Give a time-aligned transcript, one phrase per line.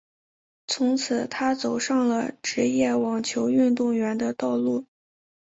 [0.65, 4.87] 从此她走上了职业网球运动员的道路。